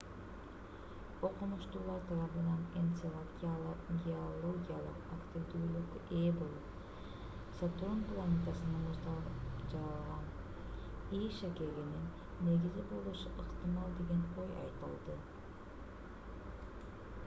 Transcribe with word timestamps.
окумуштуулар 1.27 1.99
тарабынан 2.11 2.61
энцелад 2.83 3.33
геологиялык 3.43 5.03
активдүүлүккө 5.17 5.99
ээ 6.21 6.31
болуп 6.39 7.13
сатурн 7.59 8.01
планетасынын 8.13 8.81
муздан 8.87 9.21
жаралган 9.75 10.27
е 11.21 11.21
шакегинин 11.43 12.09
негизи 12.49 12.87
болушу 12.95 13.37
ыктымал 13.45 13.95
деген 14.01 14.27
ой 14.45 14.51
айтылды 14.65 15.19